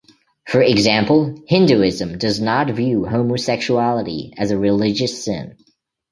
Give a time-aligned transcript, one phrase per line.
[0.47, 5.57] For example, Hinduism does not view homosexuality as a religious sin.